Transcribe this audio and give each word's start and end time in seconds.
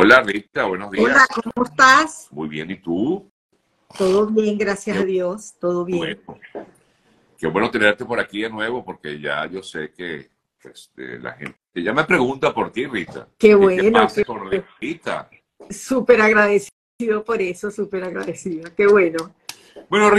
Hola 0.00 0.20
Rita, 0.20 0.64
buenos 0.66 0.92
días. 0.92 1.06
Hola, 1.06 1.26
¿cómo 1.34 1.66
estás? 1.66 2.28
Muy 2.30 2.48
bien, 2.48 2.70
¿y 2.70 2.76
tú? 2.76 3.28
Todo 3.98 4.26
bien, 4.26 4.56
gracias 4.56 4.96
a 4.96 5.04
Dios, 5.04 5.54
todo 5.58 5.84
bien. 5.84 6.22
Bueno, 6.24 6.40
qué 7.36 7.46
bueno 7.48 7.68
tenerte 7.68 8.04
por 8.04 8.20
aquí 8.20 8.42
de 8.42 8.48
nuevo 8.48 8.84
porque 8.84 9.20
ya 9.20 9.44
yo 9.46 9.60
sé 9.60 9.90
que 9.90 10.28
este, 10.62 11.18
la 11.18 11.32
gente 11.32 11.58
ya 11.74 11.92
me 11.92 12.04
pregunta 12.04 12.54
por 12.54 12.70
ti, 12.70 12.86
Rita. 12.86 13.26
Qué 13.36 13.56
bueno. 13.56 13.82
¿Qué 13.82 13.90
pasa 13.90 14.14
qué- 14.14 14.24
con 14.24 14.48
Rita? 14.80 15.28
Súper 15.68 16.20
agradecido 16.20 17.24
por 17.24 17.42
eso, 17.42 17.68
súper 17.72 18.04
agradecido. 18.04 18.70
Qué 18.76 18.86
bueno. 18.86 19.34
Bueno, 19.88 20.12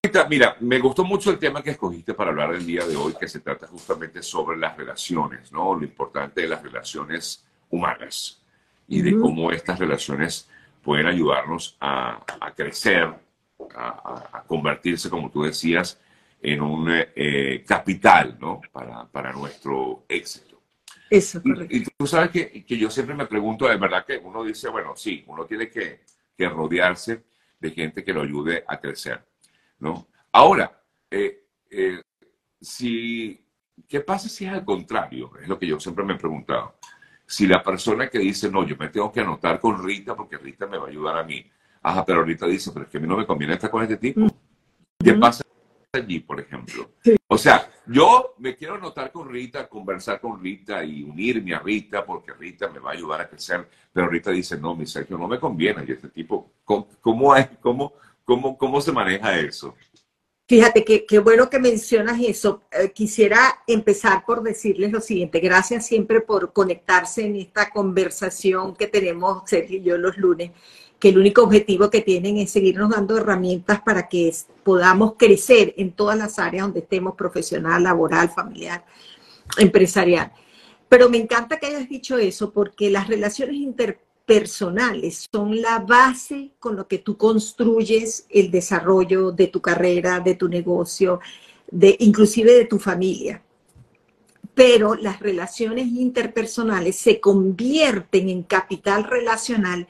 Rita, 0.00 0.28
mira, 0.28 0.56
me 0.60 0.78
gustó 0.78 1.02
mucho 1.02 1.32
el 1.32 1.40
tema 1.40 1.60
que 1.60 1.70
escogiste 1.70 2.14
para 2.14 2.30
hablar 2.30 2.54
el 2.54 2.64
día 2.64 2.86
de 2.86 2.94
hoy, 2.94 3.14
que 3.18 3.26
se 3.26 3.40
trata 3.40 3.66
justamente 3.66 4.22
sobre 4.22 4.56
las 4.58 4.76
relaciones, 4.76 5.50
¿no? 5.50 5.74
Lo 5.74 5.82
importante 5.82 6.42
de 6.42 6.46
las 6.46 6.62
relaciones 6.62 7.44
humanas 7.68 8.40
y 8.88 9.02
de 9.02 9.16
cómo 9.18 9.50
estas 9.52 9.78
relaciones 9.78 10.48
pueden 10.82 11.06
ayudarnos 11.06 11.76
a, 11.80 12.22
a 12.40 12.54
crecer, 12.54 13.04
a, 13.74 13.88
a- 13.88 14.38
a 14.38 14.42
convertirse, 14.44 15.08
como 15.10 15.30
tú 15.30 15.42
decías, 15.42 16.00
en 16.42 16.60
un 16.60 16.88
eh, 16.90 17.64
capital, 17.66 18.36
¿no? 18.40 18.60
Para, 18.72 19.06
para 19.06 19.32
nuestro 19.32 20.04
éxito. 20.08 20.60
Eso, 21.08 21.42
correcto. 21.42 21.74
Y, 21.74 21.78
y 21.80 21.84
tú 21.96 22.06
sabes 22.06 22.30
que, 22.30 22.64
que 22.64 22.76
yo 22.78 22.90
siempre 22.90 23.14
me 23.14 23.26
pregunto, 23.26 23.66
de 23.68 23.76
verdad 23.76 24.04
que 24.04 24.18
uno 24.18 24.44
dice, 24.44 24.68
bueno, 24.68 24.94
sí, 24.96 25.24
uno 25.26 25.46
tiene 25.46 25.68
que, 25.70 26.00
que 26.36 26.48
rodearse 26.48 27.24
de 27.60 27.70
gente 27.70 28.04
que 28.04 28.12
lo 28.12 28.22
ayude 28.22 28.64
a 28.66 28.78
crecer, 28.80 29.24
¿no? 29.78 30.08
Ahora, 30.32 30.82
eh, 31.10 31.44
eh, 31.70 32.02
si, 32.60 33.40
¿qué 33.88 34.00
pasa 34.00 34.28
si 34.28 34.44
es 34.46 34.52
al 34.52 34.64
contrario? 34.64 35.30
Es 35.40 35.48
lo 35.48 35.58
que 35.58 35.66
yo 35.66 35.80
siempre 35.80 36.04
me 36.04 36.14
he 36.14 36.18
preguntado. 36.18 36.76
Si 37.26 37.46
la 37.46 37.62
persona 37.62 38.08
que 38.08 38.18
dice, 38.18 38.50
no, 38.50 38.66
yo 38.66 38.76
me 38.76 38.88
tengo 38.88 39.10
que 39.10 39.20
anotar 39.20 39.58
con 39.60 39.82
Rita 39.82 40.14
porque 40.14 40.36
Rita 40.36 40.66
me 40.66 40.78
va 40.78 40.86
a 40.86 40.90
ayudar 40.90 41.18
a 41.18 41.24
mí. 41.24 41.44
Ajá, 41.82 42.04
pero 42.04 42.22
Rita 42.22 42.46
dice, 42.46 42.70
pero 42.72 42.84
es 42.84 42.90
que 42.90 42.98
a 42.98 43.00
mí 43.00 43.06
no 43.06 43.16
me 43.16 43.26
conviene 43.26 43.54
estar 43.54 43.70
con 43.70 43.82
este 43.82 43.96
tipo. 43.96 44.26
¿Qué 44.98 45.12
Ujú. 45.12 45.20
pasa 45.20 45.44
allí, 45.92 46.20
por 46.20 46.40
ejemplo? 46.40 46.90
Sí. 47.02 47.16
O 47.28 47.38
sea, 47.38 47.70
yo 47.86 48.34
me 48.38 48.56
quiero 48.56 48.74
anotar 48.74 49.10
con 49.12 49.28
Rita, 49.28 49.68
conversar 49.68 50.20
con 50.20 50.42
Rita 50.42 50.84
y 50.84 51.02
unirme 51.02 51.54
a 51.54 51.60
Rita 51.60 52.04
porque 52.04 52.32
Rita 52.32 52.68
me 52.68 52.78
va 52.78 52.90
a 52.90 52.94
ayudar 52.94 53.20
a 53.22 53.28
crecer, 53.28 53.68
pero 53.92 54.08
Rita 54.08 54.30
dice, 54.30 54.58
no, 54.58 54.74
mi 54.74 54.86
Sergio, 54.86 55.18
no 55.18 55.28
me 55.28 55.38
conviene. 55.38 55.84
Y 55.86 55.92
este 55.92 56.08
tipo, 56.08 56.52
¿cómo, 56.64 56.88
cómo? 57.00 57.34
¿Cómo, 57.60 57.92
cómo, 58.24 58.58
cómo 58.58 58.80
se 58.80 58.92
maneja 58.92 59.38
eso? 59.38 59.74
Fíjate 60.46 60.84
que 60.84 61.06
qué 61.06 61.20
bueno 61.20 61.48
que 61.48 61.58
mencionas 61.58 62.20
eso. 62.20 62.62
Eh, 62.70 62.90
quisiera 62.92 63.62
empezar 63.66 64.24
por 64.26 64.42
decirles 64.42 64.92
lo 64.92 65.00
siguiente. 65.00 65.40
Gracias 65.40 65.86
siempre 65.86 66.20
por 66.20 66.52
conectarse 66.52 67.24
en 67.24 67.36
esta 67.36 67.70
conversación 67.70 68.76
que 68.76 68.86
tenemos 68.86 69.42
Sergio 69.46 69.78
y 69.78 69.82
yo 69.82 69.96
los 69.96 70.18
lunes, 70.18 70.50
que 70.98 71.08
el 71.08 71.18
único 71.18 71.42
objetivo 71.42 71.88
que 71.88 72.02
tienen 72.02 72.36
es 72.36 72.50
seguirnos 72.50 72.90
dando 72.90 73.16
herramientas 73.16 73.80
para 73.80 74.06
que 74.08 74.34
podamos 74.62 75.14
crecer 75.16 75.72
en 75.78 75.92
todas 75.92 76.18
las 76.18 76.38
áreas 76.38 76.66
donde 76.66 76.80
estemos, 76.80 77.14
profesional, 77.14 77.82
laboral, 77.82 78.28
familiar, 78.28 78.84
empresarial. 79.56 80.30
Pero 80.90 81.08
me 81.08 81.16
encanta 81.16 81.58
que 81.58 81.66
hayas 81.68 81.88
dicho 81.88 82.18
eso 82.18 82.52
porque 82.52 82.90
las 82.90 83.08
relaciones 83.08 83.56
interpersonales 83.56 84.13
son 84.26 85.60
la 85.60 85.80
base 85.80 86.52
con 86.58 86.76
lo 86.76 86.88
que 86.88 86.98
tú 86.98 87.16
construyes 87.16 88.26
el 88.30 88.50
desarrollo 88.50 89.32
de 89.32 89.48
tu 89.48 89.60
carrera, 89.60 90.20
de 90.20 90.34
tu 90.34 90.48
negocio, 90.48 91.20
de 91.70 91.96
inclusive 92.00 92.52
de 92.52 92.64
tu 92.64 92.78
familia. 92.78 93.42
Pero 94.54 94.94
las 94.94 95.20
relaciones 95.20 95.88
interpersonales 95.88 96.96
se 96.96 97.20
convierten 97.20 98.28
en 98.28 98.44
capital 98.44 99.04
relacional 99.04 99.88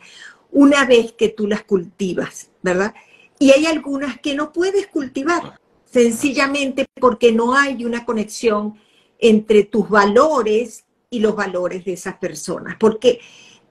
una 0.50 0.84
vez 0.86 1.12
que 1.12 1.28
tú 1.28 1.46
las 1.46 1.64
cultivas, 1.64 2.50
¿verdad? 2.62 2.94
Y 3.38 3.50
hay 3.50 3.66
algunas 3.66 4.18
que 4.20 4.34
no 4.34 4.52
puedes 4.52 4.86
cultivar, 4.86 5.60
sencillamente 5.84 6.86
porque 7.00 7.32
no 7.32 7.54
hay 7.54 7.84
una 7.84 8.04
conexión 8.04 8.74
entre 9.18 9.64
tus 9.64 9.88
valores 9.88 10.84
y 11.10 11.20
los 11.20 11.36
valores 11.36 11.84
de 11.84 11.92
esas 11.92 12.16
personas. 12.16 12.76
Porque 12.78 13.20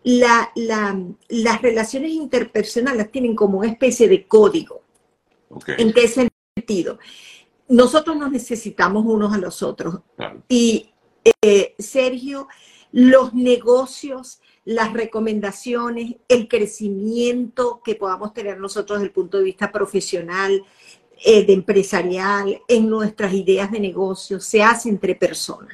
la- 0.04 0.52
la- 0.56 1.00
las 1.30 1.62
relaciones 1.62 2.12
interpersonales 2.12 3.12
tienen 3.12 3.36
como 3.36 3.60
una 3.60 3.70
especie 3.70 4.08
de 4.08 4.28
código. 4.28 4.82
¿En 5.68 5.94
qué 5.94 6.08
sentido? 6.08 7.00
Nosotros 7.70 8.18
nos 8.18 8.32
necesitamos 8.32 9.06
unos 9.06 9.34
a 9.34 9.38
los 9.38 9.64
otros. 9.64 10.00
claro. 10.16 10.44
Y 10.50 10.90
eh, 11.42 11.74
Sergio, 11.80 12.48
los 12.92 13.34
negocios, 13.34 14.42
las 14.66 14.92
recomendaciones, 14.92 16.16
el 16.28 16.48
crecimiento 16.50 17.82
que 17.84 17.96
podamos 17.96 18.34
tener 18.34 18.60
nosotros 18.60 19.00
desde 19.00 19.08
el 19.08 19.14
punto 19.14 19.38
de 19.38 19.46
vista 19.46 19.72
profesional, 19.72 20.64
eh, 21.26 21.46
de 21.46 21.54
empresarial, 21.54 22.62
en 22.68 22.90
nuestras 22.90 23.34
ideas 23.34 23.72
de 23.72 23.80
negocio, 23.80 24.42
se 24.42 24.62
hace 24.62 24.90
entre 24.90 25.16
personas. 25.16 25.74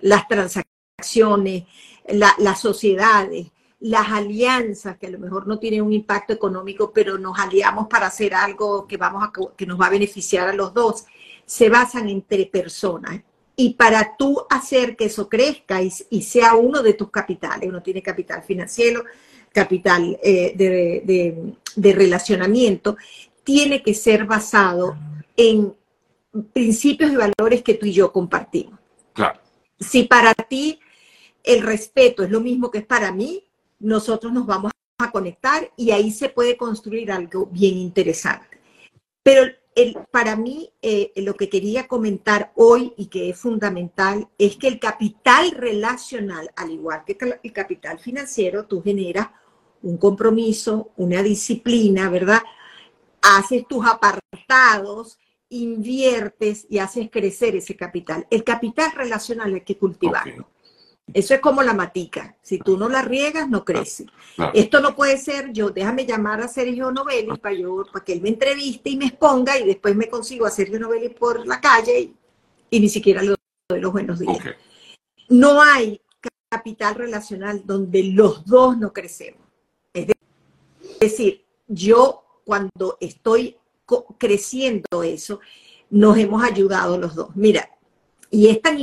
Las 0.00 0.26
transacciones, 0.26 1.64
la- 2.08 2.34
las 2.38 2.60
sociedades, 2.60 3.51
las 3.82 4.08
alianzas, 4.12 4.96
que 4.98 5.08
a 5.08 5.10
lo 5.10 5.18
mejor 5.18 5.46
no 5.46 5.58
tienen 5.58 5.82
un 5.82 5.92
impacto 5.92 6.32
económico, 6.32 6.92
pero 6.92 7.18
nos 7.18 7.38
aliamos 7.38 7.88
para 7.88 8.06
hacer 8.06 8.32
algo 8.34 8.86
que, 8.86 8.96
vamos 8.96 9.22
a, 9.24 9.32
que 9.56 9.66
nos 9.66 9.80
va 9.80 9.86
a 9.86 9.90
beneficiar 9.90 10.48
a 10.48 10.52
los 10.54 10.72
dos, 10.72 11.04
se 11.44 11.68
basan 11.68 12.08
entre 12.08 12.46
personas. 12.46 13.20
Y 13.56 13.74
para 13.74 14.16
tú 14.16 14.40
hacer 14.48 14.96
que 14.96 15.06
eso 15.06 15.28
crezca 15.28 15.82
y, 15.82 15.92
y 16.10 16.22
sea 16.22 16.54
uno 16.54 16.82
de 16.82 16.94
tus 16.94 17.10
capitales, 17.10 17.68
uno 17.68 17.82
tiene 17.82 18.02
capital 18.02 18.42
financiero, 18.42 19.04
capital 19.52 20.18
eh, 20.22 20.52
de, 20.56 21.02
de- 21.04 21.54
de 21.74 21.92
relacionamiento, 21.92 22.96
tiene 23.44 23.82
que 23.82 23.94
ser 23.94 24.24
basado 24.24 24.96
en 25.36 25.74
principios 26.52 27.10
y 27.12 27.16
valores 27.16 27.62
que 27.62 27.74
tú 27.74 27.86
y 27.86 27.92
yo 27.92 28.12
compartimos. 28.12 28.78
Claro, 29.12 29.40
Si 29.78 30.04
para 30.04 30.32
ti 30.34 30.78
el 31.42 31.62
respeto 31.62 32.22
es 32.22 32.30
lo 32.30 32.40
mismo 32.40 32.70
que 32.70 32.78
es 32.78 32.86
para 32.86 33.10
mí, 33.12 33.44
nosotros 33.82 34.32
nos 34.32 34.46
vamos 34.46 34.72
a 34.98 35.10
conectar 35.10 35.70
y 35.76 35.90
ahí 35.90 36.10
se 36.10 36.28
puede 36.28 36.56
construir 36.56 37.12
algo 37.12 37.46
bien 37.46 37.76
interesante. 37.76 38.58
Pero 39.22 39.52
para 40.10 40.36
mí 40.36 40.70
eh, 40.82 41.12
lo 41.16 41.34
que 41.34 41.48
quería 41.48 41.88
comentar 41.88 42.52
hoy 42.56 42.92
y 42.96 43.06
que 43.06 43.30
es 43.30 43.38
fundamental 43.38 44.28
es 44.38 44.56
que 44.56 44.68
el 44.68 44.78
capital 44.78 45.52
relacional, 45.52 46.50
al 46.56 46.70
igual 46.70 47.04
que 47.06 47.16
el 47.42 47.52
capital 47.52 47.98
financiero, 47.98 48.66
tú 48.66 48.82
generas 48.82 49.28
un 49.82 49.96
compromiso, 49.96 50.92
una 50.96 51.22
disciplina, 51.22 52.08
¿verdad? 52.10 52.42
Haces 53.22 53.66
tus 53.66 53.84
apartados, 53.86 55.18
inviertes 55.48 56.66
y 56.68 56.78
haces 56.78 57.10
crecer 57.10 57.56
ese 57.56 57.76
capital. 57.76 58.26
El 58.30 58.44
capital 58.44 58.92
relacional 58.92 59.54
hay 59.54 59.60
que 59.62 59.78
cultivarlo. 59.78 60.48
Eso 61.14 61.34
es 61.34 61.40
como 61.40 61.62
la 61.62 61.74
matica. 61.74 62.36
Si 62.42 62.58
tú 62.58 62.76
no 62.76 62.88
la 62.88 63.02
riegas, 63.02 63.48
no 63.48 63.64
crece. 63.64 64.06
claro. 64.36 64.52
Esto 64.54 64.80
no 64.80 64.94
puede 64.96 65.18
ser 65.18 65.52
yo, 65.52 65.70
déjame 65.70 66.06
llamar 66.06 66.40
a 66.40 66.48
Sergio 66.48 66.90
Novelli 66.90 67.36
para, 67.38 67.54
yo, 67.54 67.84
para 67.92 68.04
que 68.04 68.12
él 68.14 68.22
me 68.22 68.28
entreviste 68.30 68.90
y 68.90 68.96
me 68.96 69.06
exponga 69.06 69.58
y 69.58 69.64
después 69.66 69.94
me 69.96 70.08
consigo 70.08 70.46
a 70.46 70.50
Sergio 70.50 70.78
Novelli 70.80 71.10
por 71.10 71.46
la 71.46 71.60
calle 71.60 71.98
y, 72.00 72.14
y 72.70 72.80
ni 72.80 72.88
siquiera 72.88 73.22
le 73.22 73.34
doy 73.68 73.80
los 73.80 73.92
buenos 73.92 74.18
días. 74.20 74.38
No 75.28 75.60
hay 75.62 76.00
capital 76.48 76.94
relacional 76.94 77.62
donde 77.64 78.02
los 78.04 78.44
dos 78.46 78.76
no 78.78 78.92
crecemos. 78.92 79.40
Es 79.94 80.06
de- 80.08 80.16
es 80.94 80.98
decir, 81.12 81.44
yo 81.68 82.24
cuando 82.44 82.96
estoy 83.00 83.56
creciendo 84.18 85.02
eso, 85.02 85.40
nos 85.90 86.16
hemos 86.16 86.42
ayudado 86.42 86.96
los 86.98 87.14
dos. 87.14 87.34
Mira, 87.34 87.68
y 88.30 88.48
es 88.48 88.60
tan 88.62 88.78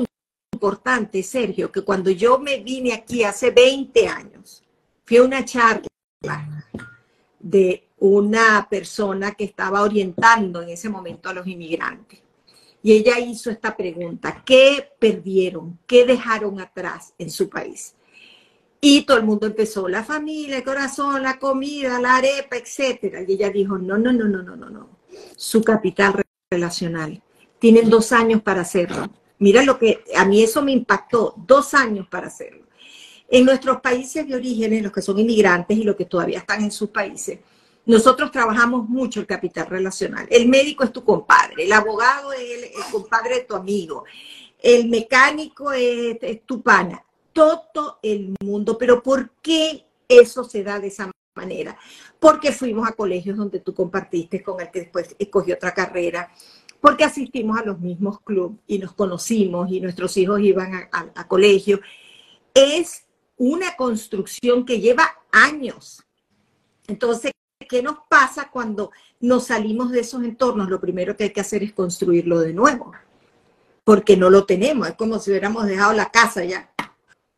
importante, 0.60 1.24
Sergio, 1.24 1.72
que 1.72 1.84
cuando 1.84 2.12
yo 2.12 2.38
me 2.38 2.60
vine 2.60 2.92
aquí 2.92 3.24
hace 3.24 3.52
20 3.52 4.08
años, 4.10 4.62
fui 5.06 5.16
a 5.16 5.24
una 5.24 5.46
charla 5.46 5.88
de 7.40 7.88
una 7.98 8.68
persona 8.70 9.32
que 9.32 9.46
estaba 9.46 9.82
orientando 9.82 10.62
en 10.62 10.70
ese 10.70 10.90
momento 10.90 11.30
a 11.30 11.34
los 11.34 11.48
inmigrantes. 11.48 12.20
Y 12.84 12.92
ella 12.92 13.20
hizo 13.20 13.50
esta 13.50 13.76
pregunta, 13.76 14.44
¿qué 14.46 14.90
perdieron? 15.00 15.80
¿Qué 15.88 16.06
dejaron 16.06 16.60
atrás 16.60 17.14
en 17.18 17.30
su 17.30 17.50
país? 17.50 17.96
Y 18.82 19.04
todo 19.04 19.18
el 19.18 19.26
mundo 19.26 19.48
empezó, 19.48 19.88
la 19.88 20.04
familia, 20.04 20.58
el 20.58 20.64
corazón, 20.64 21.24
la 21.24 21.40
comida, 21.40 22.02
la 22.02 22.18
arepa, 22.18 22.58
etcétera. 22.58 23.22
Y 23.26 23.34
ella 23.34 23.50
dijo, 23.50 23.78
no, 23.78 23.98
no, 23.98 24.12
no, 24.12 24.26
no, 24.26 24.44
no, 24.44 24.56
no, 24.58 24.70
no. 24.70 24.90
Su 25.38 25.62
capital 25.64 26.22
relacional. 26.52 27.22
Tienen 27.60 27.90
dos 27.90 28.12
años 28.12 28.42
para 28.42 28.62
hacerlo. 28.62 29.10
Mira 29.40 29.64
lo 29.64 29.80
que 29.80 30.04
a 30.16 30.26
mí 30.26 30.44
eso 30.44 30.62
me 30.62 30.72
impactó, 30.72 31.34
dos 31.38 31.74
años 31.74 32.08
para 32.08 32.28
hacerlo. 32.28 32.66
En 33.28 33.46
nuestros 33.46 33.80
países 33.82 34.28
de 34.28 34.36
origen, 34.36 34.84
los 34.84 34.92
que 34.92 35.02
son 35.02 35.20
inmigrantes 35.20 35.78
y 35.78 35.84
los 35.84 35.96
que 35.96 36.06
todavía 36.06 36.40
están 36.40 36.64
en 36.64 36.72
sus 36.72 36.90
países, 36.90 37.40
nosotros 37.86 38.32
trabajamos 38.32 38.88
mucho 38.88 39.20
el 39.20 39.26
capital 39.26 39.68
relacional. 39.68 40.28
El 40.30 40.48
médico 40.48 40.84
es 40.84 40.92
tu 40.92 41.04
compadre, 41.04 41.64
el 41.64 41.72
abogado 41.72 42.34
es 42.34 42.42
el, 42.42 42.92
compadre 42.92 43.36
de 43.36 43.44
tu 43.46 43.56
amigo, 43.56 44.04
el 44.62 44.90
mecánico 44.90 45.72
es, 45.72 46.18
es 46.22 46.46
tu 46.46 46.62
pana, 46.62 47.04
todo 47.32 48.00
el 48.04 48.34
mundo. 48.44 48.78
Pero 48.78 49.02
¿por 49.02 49.32
qué 49.42 49.86
eso 50.08 50.44
se 50.44 50.64
da 50.64 50.80
de 50.80 50.88
esa 50.88 51.12
manera, 51.36 51.78
porque 52.20 52.52
fuimos 52.52 52.88
a 52.88 52.94
colegios 52.94 53.38
donde 53.38 53.60
tú 53.60 53.74
compartiste 53.74 54.44
con 54.44 54.60
el 54.60 54.70
que 54.72 54.82
después 54.82 55.16
escogió 55.18 55.56
otra 55.56 55.74
carrera, 55.74 56.32
porque 56.82 57.04
asistimos 57.04 57.60
a 57.60 57.66
los 57.66 57.80
mismos 57.80 58.22
clubes 58.22 58.58
y 58.68 58.80
nos 58.80 58.94
conocimos 58.94 59.72
y 59.72 59.82
nuestros 59.82 60.16
hijos 60.18 60.40
iban 60.42 60.90
a, 60.92 61.28
colegio. 61.28 61.82
Es 62.54 63.06
una 63.38 63.76
construcción 63.76 64.66
que 64.66 64.80
lleva 64.80 65.10
años. 65.32 66.04
Entonces, 66.88 67.32
¿qué 67.68 67.84
nos 67.84 67.98
pasa 68.10 68.50
cuando 68.50 68.92
nos 69.20 69.48
salimos 69.48 69.92
de 69.92 70.02
esos 70.02 70.24
entornos? 70.24 70.70
Lo 70.70 70.80
primero 70.80 71.16
que 71.16 71.26
hay 71.26 71.34
que 71.34 71.42
hacer 71.42 71.64
es 71.64 71.74
construirlo 71.74 72.40
de 72.40 72.54
nuevo, 72.54 72.94
porque 73.84 74.16
no 74.16 74.30
lo 74.30 74.46
tenemos. 74.46 74.88
Es 74.88 74.96
como 74.96 75.20
si 75.20 75.32
hubiéramos 75.32 75.66
dejado 75.66 75.94
la 75.94 76.10
casa 76.10 76.44
ya. 76.44 76.72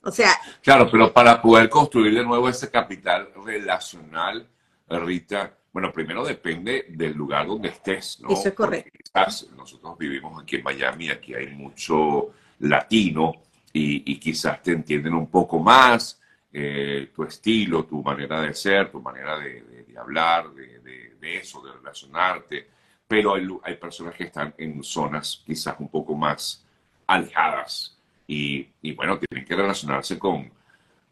O 0.04 0.12
sea. 0.12 0.32
Claro, 0.62 0.90
pero 0.92 1.12
para 1.12 1.42
poder 1.42 1.70
construir 1.70 2.14
de 2.14 2.24
nuevo 2.24 2.48
ese 2.48 2.70
capital 2.70 3.30
relacional, 3.44 4.48
Rita, 4.88 5.58
bueno, 5.72 5.92
primero 5.94 6.26
depende 6.26 6.86
del 6.90 7.14
lugar 7.14 7.48
donde 7.48 7.70
estés, 7.70 8.20
¿no? 8.22 8.30
Eso 8.30 8.50
es 8.50 8.54
correcto. 8.54 8.92
quizás 9.02 9.48
nosotros 9.56 9.98
vivimos 9.98 10.42
aquí 10.42 10.58
en 10.58 10.64
Miami, 10.64 11.10
aquí 11.10 11.34
hay 11.34 11.48
mucho 11.48 12.34
latino 12.60 13.34
y, 13.74 14.20
quizás 14.20 14.62
te 14.62 14.72
entienden 14.72 15.14
un 15.14 15.28
poco 15.28 15.60
más 15.60 16.20
eh, 16.52 17.10
tu 17.16 17.24
estilo, 17.24 17.86
tu 17.86 18.04
manera 18.04 18.42
de 18.42 18.54
ser, 18.54 18.92
tu 18.92 19.02
manera 19.02 19.40
de, 19.40 19.86
hablar, 19.98 20.52
de, 20.52 21.38
eso, 21.38 21.62
de 21.62 21.72
relacionarte. 21.72 22.68
Pero 23.08 23.36
hay, 23.36 23.48
hay 23.64 23.76
personas 23.76 24.16
que 24.16 24.26
están 24.26 24.54
en 24.58 24.84
zonas 24.84 25.42
quizás 25.46 25.76
un 25.80 25.90
poco 25.90 26.16
más 26.16 26.66
alejadas 27.08 27.98
y, 28.28 28.94
bueno, 28.94 29.20
tienen 29.20 29.46
que 29.46 29.56
relacionarse 29.56 30.18
con, 30.18 30.50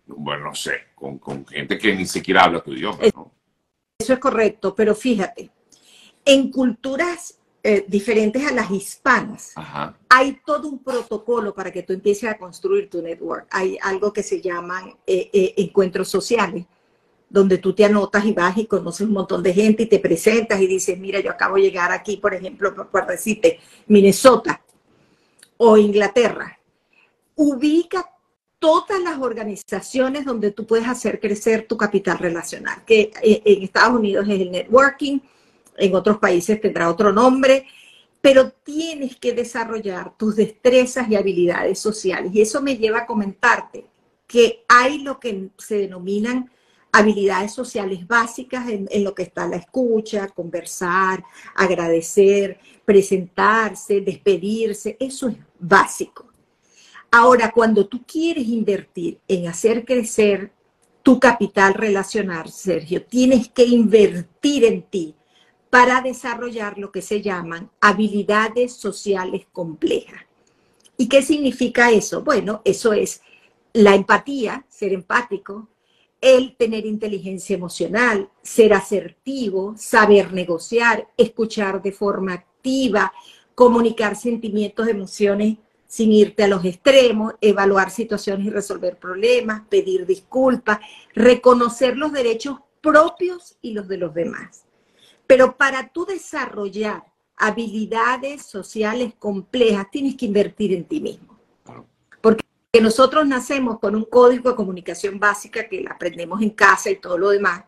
bueno, 0.08 0.46
no 0.46 0.56
sé, 0.56 0.88
con, 0.96 1.46
gente 1.46 1.78
que 1.78 1.94
ni 1.94 2.06
siquiera 2.06 2.44
habla 2.44 2.62
tu 2.62 2.74
idioma, 2.74 3.00
¿no? 3.14 3.32
Eso 4.10 4.16
es 4.16 4.20
correcto, 4.22 4.74
pero 4.74 4.96
fíjate, 4.96 5.52
en 6.26 6.50
culturas 6.50 7.38
eh, 7.62 7.86
diferentes 7.88 8.44
a 8.44 8.52
las 8.52 8.72
hispanas, 8.72 9.54
hay 10.10 10.40
todo 10.44 10.68
un 10.68 10.80
protocolo 10.80 11.54
para 11.54 11.72
que 11.72 11.84
tú 11.84 11.94
empieces 11.94 12.28
a 12.28 12.36
construir 12.36 12.90
tu 12.90 13.04
network. 13.04 13.46
Hay 13.52 13.78
algo 13.80 14.12
que 14.12 14.24
se 14.24 14.42
llaman 14.42 14.96
eh, 15.06 15.30
eh, 15.32 15.54
encuentros 15.58 16.08
sociales, 16.10 16.66
donde 17.30 17.60
tú 17.60 17.76
te 17.76 17.86
anotas 17.86 18.26
y 18.26 18.34
vas 18.34 18.58
y 18.58 18.66
conoces 18.66 19.06
un 19.06 19.14
montón 19.14 19.44
de 19.44 19.54
gente 19.54 19.84
y 19.84 19.86
te 19.86 20.00
presentas 20.00 20.60
y 20.60 20.66
dices, 20.66 20.98
mira, 20.98 21.20
yo 21.20 21.30
acabo 21.30 21.58
de 21.58 21.62
llegar 21.62 21.92
aquí, 21.92 22.18
por 22.18 22.34
ejemplo, 22.34 22.74
por 22.90 23.06
decirte, 23.06 23.60
Minnesota 23.86 24.60
o 25.58 25.78
Inglaterra 25.78 26.58
ubica 27.36 28.10
todas 28.60 29.02
las 29.02 29.18
organizaciones 29.20 30.26
donde 30.26 30.52
tú 30.52 30.68
puedes 30.68 30.88
hacer 30.88 31.20
crecer 31.20 31.66
tu 31.68 31.78
capital 31.78 32.20
relacional, 32.20 32.84
que 32.86 33.12
eh, 33.24 33.42
en 33.46 33.64
Estados 33.64 33.98
Unidos 33.98 34.28
es 34.28 34.42
el 34.42 34.52
networking, 34.52 35.20
en 35.78 35.96
otros 35.96 36.18
países 36.18 36.60
tendrá 36.60 36.90
otro 36.90 37.12
nombre, 37.14 37.66
pero 38.22 38.52
tienes 38.52 39.16
que 39.16 39.34
desarrollar 39.34 40.18
tus 40.18 40.36
destrezas 40.36 41.10
y 41.10 41.16
habilidades 41.16 41.80
sociales. 41.80 42.32
Y 42.34 42.42
eso 42.42 42.62
me 42.62 42.76
lleva 42.76 43.00
a 43.00 43.06
comentarte 43.06 43.86
que 44.28 44.66
hay 44.68 45.00
lo 45.00 45.20
que 45.20 45.50
se 45.58 45.78
denominan 45.78 46.52
habilidades 46.92 47.54
sociales 47.54 48.06
básicas 48.06 48.68
en, 48.68 48.88
en, 48.92 49.04
lo 49.04 49.16
que 49.16 49.24
está 49.24 49.48
la 49.48 49.56
escucha, 49.56 50.28
conversar, 50.28 51.24
agradecer, 51.56 52.60
presentarse, 52.84 54.02
despedirse, 54.02 54.98
eso 55.00 55.30
es 55.30 55.38
básico. 55.60 56.29
Ahora, 57.12 57.52
cuando 57.52 57.88
tú 57.88 58.04
quieres 58.06 58.48
invertir 58.48 59.20
en 59.28 59.48
hacer 59.48 59.84
crecer 59.84 60.52
tu 61.02 61.20
capital 61.20 61.74
relacional, 61.74 62.50
Sergio, 62.50 63.04
tienes 63.04 63.50
que 63.50 63.66
invertir 63.66 64.66
en 64.66 64.84
ti 64.84 65.16
para 65.70 66.02
desarrollar 66.02 66.78
lo 66.78 66.92
que 66.92 67.02
se 67.02 67.22
llaman 67.22 67.72
habilidades 67.82 68.74
sociales 68.74 69.48
complejas. 69.52 70.22
¿Y 70.98 71.08
qué 71.08 71.22
significa 71.22 71.92
eso? 71.92 72.24
Bueno, 72.24 72.62
eso 72.64 72.94
es 72.94 73.22
la 73.74 73.96
empatía, 73.96 74.66
ser 74.68 74.94
empático, 74.94 75.70
el 76.22 76.56
tener 76.58 76.86
inteligencia 76.86 77.56
emocional, 77.56 78.30
ser 78.42 78.74
asertivo, 78.74 79.76
saber 79.78 80.34
negociar, 80.34 81.08
escuchar 81.18 81.82
de 81.82 81.92
forma 81.92 82.34
activa, 82.34 83.14
comunicar 83.56 84.16
sentimientos, 84.16 84.88
emociones 84.88 85.58
sin 85.90 86.12
irte 86.12 86.44
a 86.44 86.48
los 86.48 86.64
extremos, 86.66 87.34
evaluar 87.42 87.90
situaciones 87.90 88.46
y 88.46 88.52
resolver 88.52 89.00
problemas, 89.00 89.64
pedir 89.70 90.06
disculpas, 90.06 90.78
reconocer 91.16 91.98
los 91.98 92.14
derechos 92.14 92.60
propios 92.80 93.58
y 93.60 93.74
los 93.74 93.88
de 93.88 93.98
los 93.98 94.14
demás. 94.14 94.66
Pero 95.26 95.58
para 95.58 95.90
tú 95.90 96.06
desarrollar 96.06 97.04
habilidades 97.36 98.44
sociales 98.44 99.16
complejas, 99.18 99.88
tienes 99.92 100.16
que 100.16 100.28
invertir 100.28 100.74
en 100.74 100.86
ti 100.86 101.02
mismo. 101.02 101.40
Porque 102.22 102.46
nosotros 102.80 103.26
nacemos 103.28 103.80
con 103.80 103.96
un 103.96 104.06
código 104.06 104.52
de 104.52 104.56
comunicación 104.56 105.20
básica 105.20 105.68
que 105.68 105.84
aprendemos 105.90 106.40
en 106.44 106.52
casa 106.52 106.92
y 106.92 106.98
todo 106.98 107.18
lo 107.18 107.30
demás, 107.30 107.64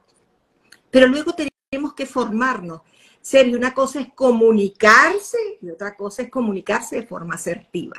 pero 0.92 1.08
luego 1.08 1.34
tenemos 1.34 1.96
que 1.96 2.06
formarnos. 2.06 2.82
Sergio, 3.20 3.58
una 3.58 3.74
cosa 3.74 4.00
es 4.00 4.14
comunicarse 4.14 5.58
y 5.60 5.72
otra 5.72 5.96
cosa 5.96 6.22
es 6.22 6.30
comunicarse 6.30 6.98
de 6.98 7.08
forma 7.08 7.34
asertiva. 7.34 7.96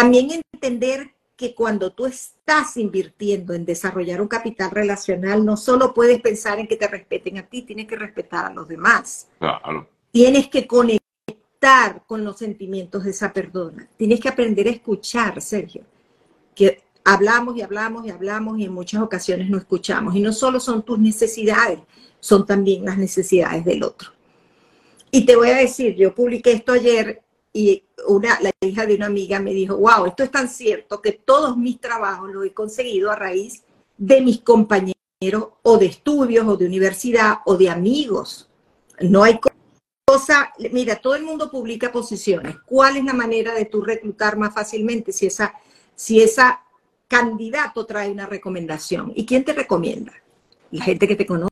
También 0.00 0.42
entender 0.52 1.10
que 1.36 1.56
cuando 1.56 1.90
tú 1.90 2.06
estás 2.06 2.76
invirtiendo 2.76 3.52
en 3.52 3.64
desarrollar 3.64 4.20
un 4.20 4.28
capital 4.28 4.70
relacional, 4.70 5.44
no 5.44 5.56
solo 5.56 5.92
puedes 5.92 6.20
pensar 6.20 6.60
en 6.60 6.68
que 6.68 6.76
te 6.76 6.86
respeten 6.86 7.38
a 7.38 7.42
ti, 7.42 7.62
tienes 7.62 7.88
que 7.88 7.96
respetar 7.96 8.46
a 8.46 8.54
los 8.54 8.68
demás. 8.68 9.26
Tienes 10.12 10.46
que 10.46 10.68
conectar 10.68 12.04
con 12.06 12.22
los 12.22 12.38
sentimientos 12.38 13.02
de 13.02 13.10
esa 13.10 13.32
persona. 13.32 13.88
Tienes 13.96 14.20
que 14.20 14.28
aprender 14.28 14.68
a 14.68 14.70
escuchar, 14.70 15.42
Sergio. 15.42 15.82
Que 16.54 16.84
hablamos 17.04 17.56
y 17.56 17.62
hablamos 17.62 18.06
y 18.06 18.10
hablamos 18.10 18.56
y 18.60 18.66
en 18.66 18.72
muchas 18.72 19.02
ocasiones 19.02 19.50
no 19.50 19.58
escuchamos. 19.58 20.14
Y 20.14 20.20
no 20.20 20.32
solo 20.32 20.60
son 20.60 20.84
tus 20.84 21.00
necesidades, 21.00 21.80
son 22.20 22.46
también 22.46 22.84
las 22.84 22.98
necesidades 22.98 23.64
del 23.64 23.82
otro. 23.82 24.10
Y 25.10 25.26
te 25.26 25.34
voy 25.34 25.50
a 25.50 25.56
decir, 25.56 25.96
yo 25.96 26.14
publiqué 26.14 26.52
esto 26.52 26.70
ayer 26.70 27.20
y 27.52 27.84
una, 28.06 28.38
la 28.40 28.50
hija 28.60 28.86
de 28.86 28.94
una 28.94 29.06
amiga 29.06 29.40
me 29.40 29.52
dijo, 29.52 29.76
wow, 29.76 30.06
esto 30.06 30.22
es 30.22 30.30
tan 30.30 30.48
cierto 30.48 31.00
que 31.00 31.12
todos 31.12 31.56
mis 31.56 31.80
trabajos 31.80 32.30
los 32.30 32.44
he 32.44 32.52
conseguido 32.52 33.10
a 33.10 33.16
raíz 33.16 33.64
de 33.96 34.20
mis 34.20 34.40
compañeros 34.40 34.94
o 35.62 35.78
de 35.78 35.86
estudios 35.86 36.46
o 36.46 36.56
de 36.56 36.66
universidad 36.66 37.38
o 37.46 37.56
de 37.56 37.70
amigos. 37.70 38.48
No 39.00 39.24
hay 39.24 39.40
cosa, 40.06 40.52
mira, 40.72 40.96
todo 40.96 41.14
el 41.14 41.24
mundo 41.24 41.50
publica 41.50 41.90
posiciones. 41.90 42.56
¿Cuál 42.64 42.98
es 42.98 43.04
la 43.04 43.14
manera 43.14 43.54
de 43.54 43.64
tú 43.64 43.82
reclutar 43.82 44.36
más 44.36 44.54
fácilmente 44.54 45.12
si 45.12 45.26
esa, 45.26 45.54
si 45.94 46.22
esa 46.22 46.62
candidato 47.08 47.86
trae 47.86 48.10
una 48.10 48.26
recomendación? 48.26 49.12
¿Y 49.14 49.26
quién 49.26 49.44
te 49.44 49.52
recomienda? 49.52 50.12
La 50.70 50.84
gente 50.84 51.08
que 51.08 51.16
te 51.16 51.26
conoce. 51.26 51.48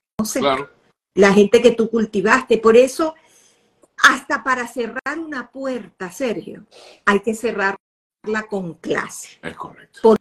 La 1.14 1.32
gente 1.32 1.62
que 1.62 1.70
tú 1.72 1.90
cultivaste. 1.90 2.58
Por 2.58 2.76
eso 2.76 3.14
hasta 4.02 4.44
para 4.44 4.66
cerrar 4.66 5.18
una 5.18 5.50
puerta, 5.50 6.10
Sergio, 6.10 6.66
hay 7.04 7.20
que 7.20 7.34
cerrarla 7.34 7.76
con 8.48 8.74
clase. 8.74 9.38
Es 9.42 9.56
correcto. 9.56 10.16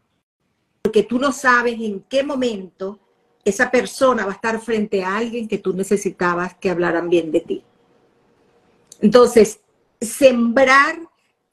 Porque 0.82 1.04
tú 1.04 1.20
no 1.20 1.32
sabes 1.32 1.80
en 1.80 2.02
qué 2.02 2.24
momento 2.24 3.00
esa 3.44 3.70
persona 3.70 4.26
va 4.26 4.32
a 4.32 4.36
estar 4.36 4.60
frente 4.60 5.04
a 5.04 5.18
alguien 5.18 5.48
que 5.48 5.60
tú 5.60 5.74
necesitabas 5.74 6.56
que 6.56 6.70
hablaran 6.70 7.10
bien 7.10 7.32
de 7.32 7.42
ti. 7.42 7.64
Entonces, 9.02 9.60
sembrar 10.02 10.98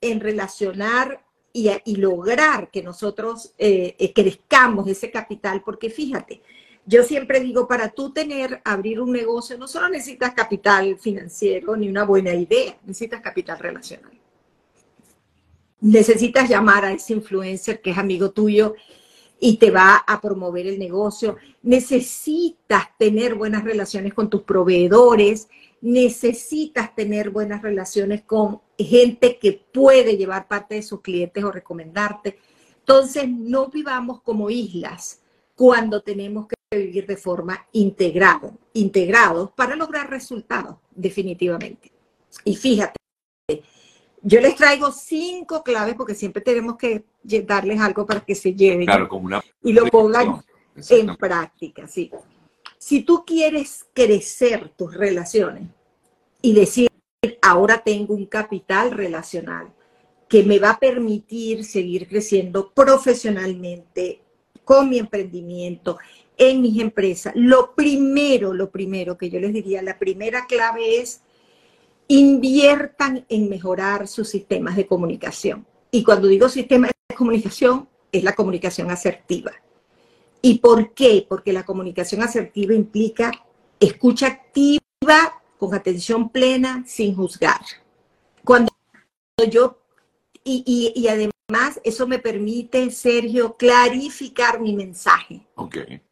en 0.01 0.21
relacionar 0.21 1.25
y, 1.53 1.97
lograr 1.97 2.71
que 2.71 2.83
nosotros 2.83 3.53
eh, 3.59 3.95
eh, 3.99 4.13
crezcamos 4.13 4.89
ese 4.89 5.11
capital, 5.11 5.63
porque 5.63 5.91
fíjate, 5.91 6.43
yo 6.85 7.05
siempre 7.05 7.41
digo, 7.41 7.69
para 7.69 7.91
tú 7.91 8.13
tener, 8.13 8.61
abrir 8.65 9.01
un 9.01 9.13
negocio, 9.13 9.57
no 9.57 9.69
solo 9.69 9.89
necesitas 9.89 10.35
capital 10.35 10.99
financiero 10.99 11.77
ni 11.77 11.89
una 11.89 12.05
buena 12.05 12.35
idea, 12.35 12.77
necesitas 12.85 13.21
capital 13.21 13.59
relacional. 13.59 14.13
Necesitas 15.81 16.49
llamar 16.49 16.85
a 16.85 16.93
ese 16.93 17.13
influencer 17.13 17.81
que 17.81 17.91
es 17.91 17.99
amigo 17.99 18.31
tuyo 18.31 18.75
y 19.39 19.57
te 19.57 19.71
va 19.71 19.97
a 19.97 20.21
promover 20.21 20.67
el 20.67 20.79
negocio. 20.79 21.37
Necesitas 21.63 22.97
tener 22.99 23.35
buenas 23.35 23.65
relaciones 23.65 24.15
con 24.15 24.29
tus 24.29 24.43
proveedores, 24.43 25.49
necesitas 25.81 26.95
tener 26.95 27.31
buenas 27.31 27.63
relaciones 27.63 28.23
con 28.23 28.61
gente 28.77 29.39
que 29.39 29.53
puede 29.53 30.17
llevar 30.17 30.49
parte 30.49 30.77
de 30.77 30.83
sus 30.83 31.01
clientes 31.01 31.43
o 31.43 31.51
recomendarte. 31.51 32.39
Entonces, 32.79 33.29
no 33.29 33.69
vivamos 33.69 34.21
como 34.23 34.51
islas 34.51 35.22
cuando 35.55 36.03
tenemos 36.03 36.47
que 36.47 36.79
vivir 36.79 37.07
de 37.07 37.17
forma 37.17 37.67
integrada, 37.73 38.53
integrados 38.73 39.51
para 39.53 39.77
lograr 39.77 40.09
resultados, 40.09 40.77
definitivamente. 40.91 41.93
Y 42.45 42.57
fíjate, 42.57 42.97
yo 44.23 44.41
les 44.41 44.55
traigo 44.55 44.93
cinco 44.93 45.63
claves 45.63 45.95
porque 45.95 46.15
siempre 46.15 46.43
tenemos 46.43 46.77
que 46.77 47.05
darles 47.45 47.81
algo 47.81 48.07
para 48.07 48.21
que 48.21 48.35
se 48.35 48.55
lleven 48.55 48.87
claro, 48.87 49.09
como 49.09 49.27
una 49.27 49.43
y 49.63 49.73
lo 49.73 49.87
pongan 49.87 50.43
en 50.89 51.17
práctica, 51.17 51.87
sí. 51.87 52.11
Si 52.79 53.03
tú 53.03 53.25
quieres 53.25 53.87
crecer 53.93 54.71
tus 54.71 54.95
relaciones 54.95 55.69
y 56.41 56.55
decir, 56.55 56.89
ahora 57.41 57.83
tengo 57.85 58.15
un 58.15 58.27
capital 58.27 58.93
relacional 58.93 59.73
que 60.29 60.43
me 60.45 60.59
va 60.59 60.71
a 60.71 60.79
permitir 60.79 61.65
seguir 61.65 62.09
creciendo 62.09 62.73
profesionalmente 62.73 64.23
con 64.65 64.89
mi 64.89 64.99
emprendimiento, 64.99 65.99
en 66.37 66.63
mis 66.63 66.81
empresas, 66.81 67.33
lo 67.37 67.75
primero, 67.75 68.55
lo 68.55 68.71
primero 68.71 69.19
que 69.19 69.31
yo 69.31 69.39
les 69.39 69.53
diría, 69.53 69.83
la 69.83 69.99
primera 69.99 70.47
clave 70.47 71.01
es 71.01 71.23
inviertan 72.09 73.25
en 73.29 73.49
mejorar 73.49 74.09
sus 74.09 74.29
sistemas 74.29 74.77
de 74.77 74.87
comunicación. 74.87 75.67
Y 75.91 76.03
cuando 76.03 76.29
digo 76.29 76.49
sistemas 76.49 76.91
de 77.09 77.17
comunicación, 77.17 77.89
es 78.11 78.25
la 78.25 78.35
comunicación 78.35 78.91
asertiva. 78.91 79.53
¿Y 80.41 80.59
por 80.59 80.93
qué? 80.95 81.25
Porque 81.29 81.53
la 81.53 81.65
comunicación 81.65 82.23
asertiva 82.23 82.75
implica 82.75 83.31
escucha 83.87 84.27
activa, 84.29 85.43
con 85.59 85.75
atención 85.75 86.31
plena, 86.31 86.85
sin 86.87 87.15
juzgar. 87.15 87.61
Cuando 88.45 88.73
yo, 89.51 89.82
y, 90.45 90.93
y, 90.95 91.09
además 91.09 91.81
eso 91.85 92.07
me 92.07 92.19
permite, 92.19 92.91
Sergio, 92.91 93.57
clarificar 93.57 94.61
mi 94.61 94.75
mensaje. 94.75 95.47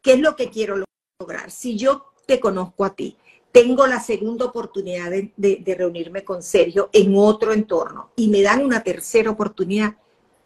¿Qué 0.01 0.13
es 0.13 0.19
lo 0.19 0.35
que 0.35 0.49
quiero 0.49 0.83
lograr? 1.19 1.51
Si 1.51 1.77
yo 1.77 2.05
te 2.25 2.39
conozco 2.39 2.85
a 2.85 2.95
ti, 2.95 3.17
tengo 3.51 3.85
la 3.85 3.99
segunda 3.99 4.45
oportunidad 4.45 5.11
de, 5.11 5.75
reunirme 5.77 6.23
con 6.23 6.41
Sergio 6.41 6.89
en 6.93 7.13
otro 7.15 7.53
entorno 7.53 8.11
y 8.15 8.29
me 8.29 8.41
dan 8.41 8.63
una 8.63 8.81
tercera 8.81 9.29
oportunidad, 9.29 9.95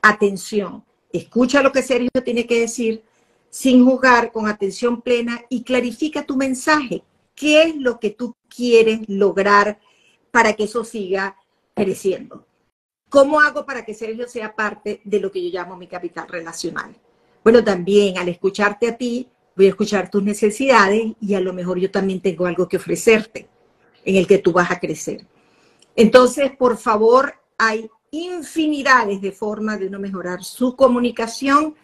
atención, 0.02 0.84
escucha 1.12 1.62
lo 1.62 1.72
que 1.72 1.84
Sergio 1.84 2.10
tiene 2.24 2.46
que 2.48 2.62
decir 2.62 3.04
sin 3.50 3.86
jugar, 3.86 4.32
con 4.32 4.48
atención 4.48 5.02
plena 5.02 5.42
y 5.50 5.64
clarifica 5.64 6.26
tu 6.26 6.36
mensaje. 6.36 7.04
¿Qué 7.36 7.64
es 7.64 7.76
lo 7.78 8.00
que 8.00 8.10
tú 8.10 8.36
quieres 8.50 9.02
lograr 9.08 9.80
para 10.32 10.54
que 10.54 10.66
eso 10.66 10.84
siga 10.84 11.38
creciendo? 11.74 12.46
¿Cómo 13.10 13.40
hago 13.40 13.66
para 13.66 13.86
que 13.86 13.94
Sergio 13.94 14.28
sea 14.28 14.56
parte 14.56 15.02
de 15.04 15.20
lo 15.20 15.32
que 15.32 15.44
yo 15.44 15.50
llamo 15.50 15.78
mi 15.78 15.88
capital 15.88 16.28
relacional? 16.28 16.96
Bueno, 17.44 17.64
también 17.64 18.18
al 18.18 18.30
escucharte 18.30 18.88
a 18.88 18.98
ti, 18.98 19.30
voy 19.56 19.68
a 19.68 19.70
escuchar 19.70 20.10
tus 20.10 20.24
necesidades 20.24 21.14
y 21.22 21.34
a 21.34 21.40
lo 21.40 21.54
mejor 21.54 21.80
yo 21.80 21.92
también 21.92 22.20
tengo 22.20 22.46
algo 22.46 22.68
que 22.68 22.78
ofrecerte 22.78 23.48
en 24.04 24.16
el 24.16 24.28
que 24.28 24.40
tú 24.40 24.52
vas 24.52 24.72
a 24.72 24.80
crecer. 24.80 25.26
Entonces, 25.96 26.52
por 26.58 26.78
favor, 26.78 27.36
hay 27.58 27.90
infinidades 28.12 29.22
de 29.22 29.32
formas 29.32 29.80
de 29.80 29.88
uno 29.88 30.00
mejorar 30.00 30.44
su 30.44 30.76
comunicación. 30.76 31.76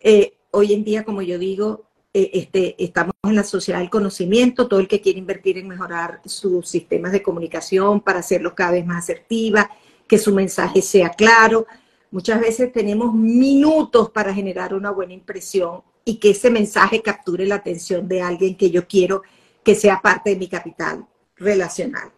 Eh, 0.00 0.34
hoy 0.50 0.72
en 0.72 0.84
día, 0.84 1.04
como 1.04 1.22
yo 1.22 1.38
digo, 1.38 1.84
eh, 2.12 2.30
este, 2.34 2.82
estamos 2.82 3.12
en 3.24 3.34
la 3.34 3.44
sociedad 3.44 3.80
del 3.80 3.90
conocimiento, 3.90 4.68
todo 4.68 4.80
el 4.80 4.88
que 4.88 5.00
quiere 5.00 5.18
invertir 5.18 5.58
en 5.58 5.68
mejorar 5.68 6.20
sus 6.24 6.68
sistemas 6.68 7.12
de 7.12 7.22
comunicación 7.22 8.00
para 8.00 8.20
hacerlos 8.20 8.54
cada 8.54 8.72
vez 8.72 8.86
más 8.86 9.04
asertivas, 9.04 9.66
que 10.06 10.18
su 10.18 10.34
mensaje 10.34 10.82
sea 10.82 11.10
claro. 11.10 11.66
Muchas 12.10 12.40
veces 12.40 12.72
tenemos 12.72 13.14
minutos 13.14 14.10
para 14.10 14.32
generar 14.32 14.74
una 14.74 14.90
buena 14.90 15.12
impresión 15.12 15.82
y 16.04 16.16
que 16.16 16.30
ese 16.30 16.50
mensaje 16.50 17.02
capture 17.02 17.46
la 17.46 17.56
atención 17.56 18.06
de 18.08 18.22
alguien 18.22 18.56
que 18.56 18.70
yo 18.70 18.86
quiero 18.86 19.22
que 19.62 19.74
sea 19.74 20.00
parte 20.02 20.30
de 20.30 20.36
mi 20.36 20.48
capital 20.48 21.06
relacional. 21.36 22.12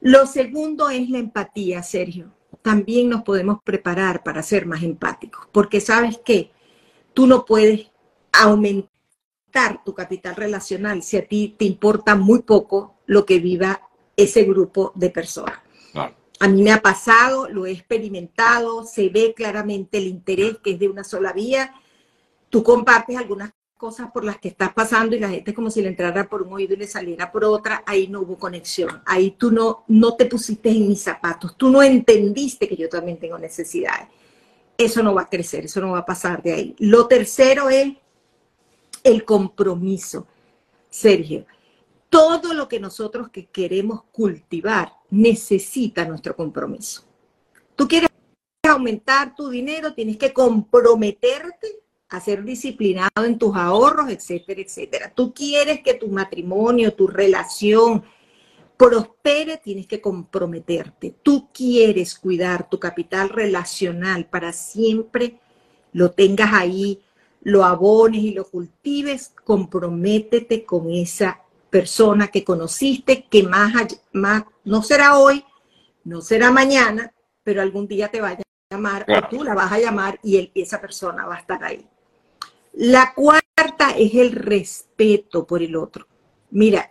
Lo 0.00 0.26
segundo 0.26 0.90
es 0.90 1.08
la 1.08 1.18
empatía, 1.18 1.82
Sergio. 1.82 2.30
También 2.62 3.08
nos 3.08 3.22
podemos 3.22 3.62
preparar 3.64 4.22
para 4.22 4.42
ser 4.42 4.66
más 4.66 4.82
empáticos, 4.82 5.48
porque 5.50 5.80
sabes 5.80 6.18
que 6.18 6.50
tú 7.14 7.26
no 7.26 7.44
puedes 7.44 7.90
aumentar 8.32 9.82
tu 9.84 9.94
capital 9.94 10.36
relacional 10.36 11.02
si 11.02 11.16
a 11.16 11.26
ti 11.26 11.54
te 11.58 11.64
importa 11.64 12.14
muy 12.14 12.42
poco 12.42 12.96
lo 13.06 13.24
que 13.24 13.38
viva 13.38 13.80
ese 14.16 14.44
grupo 14.44 14.92
de 14.94 15.10
personas. 15.10 15.63
A 16.40 16.48
mí 16.48 16.62
me 16.62 16.72
ha 16.72 16.82
pasado, 16.82 17.48
lo 17.48 17.66
he 17.66 17.72
experimentado, 17.72 18.84
se 18.84 19.08
ve 19.08 19.34
claramente 19.34 19.98
el 19.98 20.08
interés 20.08 20.58
que 20.58 20.72
es 20.72 20.78
de 20.78 20.88
una 20.88 21.04
sola 21.04 21.32
vía 21.32 21.72
tú 22.54 22.62
compartes 22.62 23.16
algunas 23.16 23.50
cosas 23.76 24.12
por 24.12 24.24
las 24.24 24.38
que 24.38 24.46
estás 24.46 24.72
pasando 24.72 25.16
y 25.16 25.18
la 25.18 25.28
gente 25.28 25.50
es 25.50 25.56
como 25.56 25.72
si 25.72 25.82
le 25.82 25.88
entrara 25.88 26.28
por 26.28 26.42
un 26.42 26.52
oído 26.52 26.74
y 26.74 26.76
le 26.76 26.86
saliera 26.86 27.32
por 27.32 27.44
otra, 27.44 27.82
ahí 27.84 28.06
no 28.06 28.20
hubo 28.20 28.38
conexión, 28.38 29.02
ahí 29.06 29.32
tú 29.32 29.50
no, 29.50 29.82
no 29.88 30.14
te 30.14 30.26
pusiste 30.26 30.70
en 30.70 30.86
mis 30.86 31.02
zapatos, 31.02 31.56
tú 31.56 31.68
no 31.68 31.82
entendiste 31.82 32.68
que 32.68 32.76
yo 32.76 32.88
también 32.88 33.18
tengo 33.18 33.36
necesidades. 33.38 34.06
Eso 34.78 35.02
no 35.02 35.14
va 35.14 35.22
a 35.22 35.28
crecer, 35.28 35.64
eso 35.64 35.80
no 35.80 35.90
va 35.90 35.98
a 35.98 36.06
pasar 36.06 36.44
de 36.44 36.52
ahí. 36.52 36.76
Lo 36.78 37.08
tercero 37.08 37.68
es 37.70 37.94
el 39.02 39.24
compromiso. 39.24 40.28
Sergio, 40.88 41.44
todo 42.14 42.54
lo 42.54 42.68
que 42.68 42.78
nosotros 42.78 43.28
que 43.28 43.46
queremos 43.46 44.04
cultivar 44.12 44.92
necesita 45.10 46.04
nuestro 46.04 46.36
compromiso. 46.36 47.02
Tú 47.74 47.88
quieres 47.88 48.08
aumentar 48.62 49.34
tu 49.34 49.48
dinero, 49.48 49.94
tienes 49.94 50.16
que 50.16 50.32
comprometerte 50.32 51.66
a 52.08 52.20
ser 52.20 52.44
disciplinado 52.44 53.24
en 53.24 53.36
tus 53.36 53.56
ahorros, 53.56 54.10
etcétera, 54.10 54.60
etcétera. 54.60 55.12
Tú 55.12 55.34
quieres 55.34 55.80
que 55.80 55.94
tu 55.94 56.06
matrimonio, 56.06 56.94
tu 56.94 57.08
relación 57.08 58.04
prospere, 58.76 59.56
tienes 59.56 59.88
que 59.88 60.00
comprometerte. 60.00 61.16
Tú 61.20 61.48
quieres 61.52 62.16
cuidar 62.16 62.68
tu 62.68 62.78
capital 62.78 63.28
relacional 63.28 64.26
para 64.26 64.52
siempre, 64.52 65.40
lo 65.92 66.12
tengas 66.12 66.52
ahí, 66.52 67.02
lo 67.42 67.64
abones 67.64 68.22
y 68.22 68.30
lo 68.30 68.44
cultives, 68.44 69.32
comprométete 69.42 70.64
con 70.64 70.92
esa 70.92 71.43
persona 71.74 72.28
que 72.28 72.44
conociste, 72.44 73.24
que 73.24 73.42
más, 73.42 73.72
más 74.12 74.44
no 74.62 74.80
será 74.80 75.18
hoy, 75.18 75.44
no 76.04 76.20
será 76.20 76.52
mañana, 76.52 77.12
pero 77.42 77.60
algún 77.60 77.88
día 77.88 78.12
te 78.12 78.20
vaya 78.20 78.44
a 78.70 78.74
llamar 78.76 79.04
o 79.08 79.28
tú 79.28 79.42
la 79.42 79.54
vas 79.54 79.72
a 79.72 79.80
llamar 79.80 80.20
y 80.22 80.52
esa 80.54 80.80
persona 80.80 81.26
va 81.26 81.34
a 81.34 81.40
estar 81.40 81.64
ahí. 81.64 81.84
La 82.74 83.12
cuarta 83.12 83.90
es 83.98 84.14
el 84.14 84.30
respeto 84.30 85.44
por 85.48 85.64
el 85.64 85.74
otro. 85.74 86.06
Mira, 86.52 86.88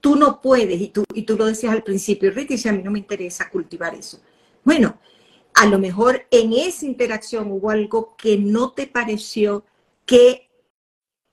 tú 0.00 0.16
no 0.16 0.40
puedes, 0.40 0.80
y 0.80 0.88
tú, 0.88 1.04
y 1.14 1.22
tú 1.22 1.36
lo 1.36 1.46
decías 1.46 1.72
al 1.72 1.84
principio, 1.84 2.32
Rita, 2.32 2.52
y 2.52 2.68
a 2.68 2.72
mí 2.72 2.82
no 2.82 2.90
me 2.90 2.98
interesa 2.98 3.48
cultivar 3.48 3.94
eso. 3.94 4.20
Bueno, 4.64 4.98
a 5.54 5.66
lo 5.66 5.78
mejor 5.78 6.26
en 6.32 6.52
esa 6.52 6.84
interacción 6.84 7.48
hubo 7.52 7.70
algo 7.70 8.16
que 8.16 8.38
no 8.38 8.72
te 8.72 8.88
pareció 8.88 9.64
que 10.04 10.50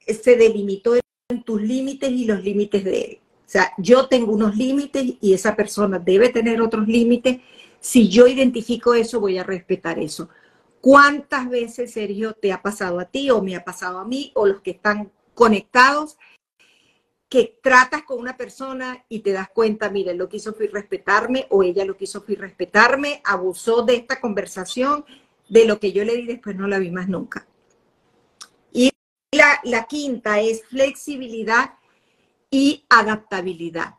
se 0.05 0.35
delimitó 0.35 0.93
tus 1.43 1.61
límites 1.61 2.11
y 2.11 2.25
los 2.25 2.43
límites 2.43 2.83
de 2.83 3.01
él. 3.01 3.19
O 3.45 3.49
sea, 3.51 3.73
yo 3.77 4.07
tengo 4.07 4.31
unos 4.31 4.55
límites 4.55 5.15
y 5.19 5.33
esa 5.33 5.55
persona 5.55 5.99
debe 5.99 6.29
tener 6.29 6.61
otros 6.61 6.87
límites. 6.87 7.39
Si 7.79 8.07
yo 8.07 8.27
identifico 8.27 8.93
eso, 8.93 9.19
voy 9.19 9.37
a 9.37 9.43
respetar 9.43 9.99
eso. 9.99 10.29
¿Cuántas 10.79 11.49
veces, 11.49 11.93
Sergio, 11.93 12.33
te 12.33 12.51
ha 12.51 12.61
pasado 12.61 12.99
a 12.99 13.05
ti 13.05 13.29
o 13.29 13.41
me 13.41 13.55
ha 13.55 13.63
pasado 13.63 13.99
a 13.99 14.05
mí 14.05 14.31
o 14.35 14.45
los 14.47 14.61
que 14.61 14.71
están 14.71 15.11
conectados 15.33 16.17
que 17.31 17.57
tratas 17.63 18.03
con 18.03 18.19
una 18.19 18.35
persona 18.35 19.05
y 19.07 19.19
te 19.19 19.31
das 19.31 19.47
cuenta, 19.49 19.89
mire, 19.89 20.13
lo 20.13 20.27
que 20.27 20.35
hizo 20.35 20.53
fue 20.53 20.67
respetarme 20.67 21.47
o 21.49 21.63
ella 21.63 21.85
lo 21.85 21.95
que 21.95 22.03
hizo 22.03 22.21
fue 22.21 22.35
respetarme, 22.35 23.21
abusó 23.23 23.83
de 23.83 23.95
esta 23.95 24.19
conversación, 24.19 25.05
de 25.47 25.63
lo 25.65 25.79
que 25.79 25.93
yo 25.93 26.03
le 26.03 26.17
di 26.17 26.25
después 26.25 26.57
no 26.57 26.67
la 26.67 26.77
vi 26.77 26.91
más 26.91 27.07
nunca. 27.07 27.47
La, 29.63 29.83
quinta 29.85 30.39
es 30.39 30.63
flexibilidad 30.65 31.73
y 32.49 32.85
adaptabilidad. 32.89 33.95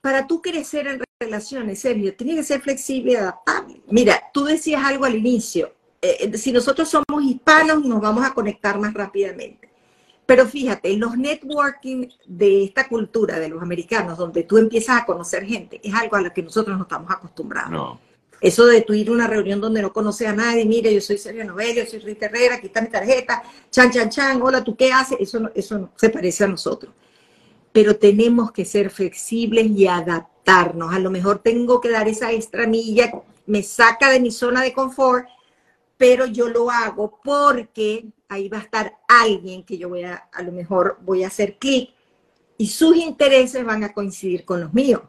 Para 0.00 0.26
tú 0.26 0.42
crecer 0.42 0.86
en 0.86 1.02
relaciones, 1.20 1.80
Sergio, 1.80 2.14
tienes 2.14 2.36
que 2.36 2.42
ser 2.44 2.60
flexible 2.60 3.12
y 3.12 3.16
adaptable. 3.16 3.80
Mira, 3.90 4.22
tú 4.32 4.44
decías 4.44 4.84
algo 4.84 5.04
al 5.04 5.16
inicio, 5.16 5.72
eh, 6.02 6.36
si 6.36 6.52
nosotros 6.52 6.88
somos 6.88 7.24
hispanos, 7.24 7.84
nos 7.84 8.00
vamos 8.00 8.24
a 8.24 8.34
conectar 8.34 8.78
más 8.78 8.92
rápidamente. 8.92 9.70
Pero 10.26 10.46
fíjate, 10.46 10.96
los 10.96 11.16
networking 11.16 12.08
de 12.26 12.64
esta 12.64 12.88
cultura 12.88 13.38
de 13.38 13.48
los 13.48 13.62
americanos, 13.62 14.18
donde 14.18 14.42
tú 14.42 14.58
empiezas 14.58 15.02
a 15.02 15.06
conocer 15.06 15.44
gente, 15.44 15.80
es 15.82 15.94
algo 15.94 16.16
a 16.16 16.20
lo 16.20 16.32
que 16.32 16.42
nosotros 16.42 16.76
no 16.76 16.82
estamos 16.82 17.10
acostumbrados. 17.10 17.98
Eso 18.40 18.66
de 18.66 18.82
tú 18.82 18.92
ir 18.92 19.08
a 19.08 19.12
una 19.12 19.26
reunión 19.26 19.60
donde 19.60 19.80
no 19.80 19.92
conoces 19.92 20.28
a 20.28 20.32
nadie, 20.34 20.64
mire, 20.66 20.92
yo 20.92 21.00
soy 21.00 21.16
Sergio 21.16 21.44
Novelio, 21.44 21.84
yo 21.84 21.90
soy 21.90 22.00
Rita 22.00 22.26
Herrera, 22.26 22.56
aquí 22.56 22.66
está 22.66 22.82
mi 22.82 22.88
tarjeta, 22.88 23.42
chan, 23.70 23.90
chan, 23.90 24.10
chan, 24.10 24.42
hola, 24.42 24.62
¿tú 24.62 24.76
qué 24.76 24.92
haces? 24.92 25.18
Eso 25.20 25.40
no, 25.40 25.50
eso 25.54 25.78
no 25.78 25.90
se 25.96 26.10
parece 26.10 26.44
a 26.44 26.48
nosotros. 26.48 26.92
Pero 27.72 27.96
tenemos 27.96 28.52
que 28.52 28.64
ser 28.64 28.90
flexibles 28.90 29.66
y 29.66 29.86
adaptarnos. 29.86 30.94
A 30.94 30.98
lo 30.98 31.10
mejor 31.10 31.38
tengo 31.38 31.80
que 31.80 31.90
dar 31.90 32.08
esa 32.08 32.32
extra 32.32 32.66
milla, 32.66 33.10
me 33.46 33.62
saca 33.62 34.10
de 34.10 34.20
mi 34.20 34.30
zona 34.30 34.62
de 34.62 34.72
confort, 34.72 35.26
pero 35.96 36.26
yo 36.26 36.48
lo 36.48 36.70
hago 36.70 37.18
porque 37.24 38.06
ahí 38.28 38.48
va 38.48 38.58
a 38.58 38.62
estar 38.62 38.98
alguien 39.08 39.64
que 39.64 39.78
yo 39.78 39.88
voy 39.88 40.04
a, 40.04 40.28
a 40.32 40.42
lo 40.42 40.52
mejor 40.52 40.98
voy 41.02 41.24
a 41.24 41.28
hacer 41.28 41.56
clic 41.58 41.90
y 42.58 42.68
sus 42.68 42.96
intereses 42.96 43.64
van 43.64 43.84
a 43.84 43.92
coincidir 43.92 44.44
con 44.44 44.60
los 44.60 44.74
míos. 44.74 45.02